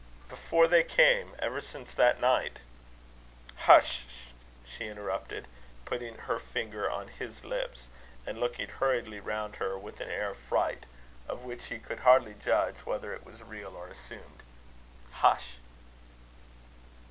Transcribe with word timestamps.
"Before 0.29 0.67
they 0.67 0.83
came, 0.83 1.35
ever 1.37 1.61
since 1.61 1.93
that 1.93 2.19
night" 2.19 2.57
"Hush 3.69 4.01
sh!" 4.09 4.31
she 4.67 4.87
interrupted, 4.87 5.47
putting 5.85 6.15
her 6.15 6.39
finger 6.39 6.89
on 6.89 7.07
his 7.07 7.43
lips, 7.45 7.83
and 8.25 8.39
looking 8.39 8.67
hurriedly 8.67 9.19
round 9.19 9.57
her 9.57 9.77
with 9.77 10.01
an 10.01 10.09
air 10.09 10.31
of 10.31 10.37
fright, 10.39 10.87
of 11.29 11.43
which 11.43 11.65
he 11.65 11.77
could 11.77 11.99
hardly 11.99 12.33
judge 12.33 12.77
whether 12.77 13.13
it 13.13 13.23
was 13.23 13.43
real 13.43 13.75
or 13.75 13.89
assumed 13.89 14.41
"hush!" 15.11 15.57